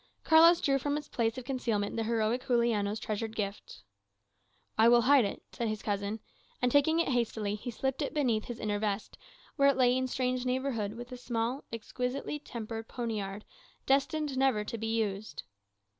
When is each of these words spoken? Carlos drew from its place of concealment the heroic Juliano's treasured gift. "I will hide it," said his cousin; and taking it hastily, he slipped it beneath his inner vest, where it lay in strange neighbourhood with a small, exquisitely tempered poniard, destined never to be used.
Carlos 0.23 0.59
drew 0.61 0.79
from 0.79 0.97
its 0.97 1.07
place 1.07 1.37
of 1.37 1.45
concealment 1.45 1.95
the 1.95 2.05
heroic 2.05 2.47
Juliano's 2.47 2.99
treasured 2.99 3.35
gift. 3.35 3.83
"I 4.75 4.89
will 4.89 5.01
hide 5.03 5.25
it," 5.25 5.43
said 5.51 5.67
his 5.67 5.83
cousin; 5.83 6.19
and 6.59 6.71
taking 6.71 6.99
it 6.99 7.09
hastily, 7.09 7.53
he 7.53 7.69
slipped 7.69 8.01
it 8.01 8.11
beneath 8.11 8.45
his 8.45 8.57
inner 8.57 8.79
vest, 8.79 9.15
where 9.57 9.69
it 9.69 9.77
lay 9.77 9.95
in 9.95 10.07
strange 10.07 10.43
neighbourhood 10.43 10.93
with 10.95 11.11
a 11.11 11.17
small, 11.17 11.65
exquisitely 11.71 12.39
tempered 12.39 12.87
poniard, 12.87 13.45
destined 13.85 14.35
never 14.39 14.63
to 14.63 14.77
be 14.79 14.87
used. 14.87 15.43